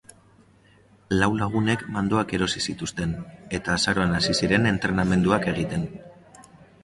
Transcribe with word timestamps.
Lau 1.15 1.27
lagunek 1.41 1.83
mandoak 1.97 2.33
erosi 2.37 2.63
zituzten, 2.71 3.13
eta 3.59 3.75
azaroan 3.75 4.17
hasi 4.21 4.35
ziren 4.45 4.65
entrenamenduak 4.73 5.49
egiten. 5.55 5.85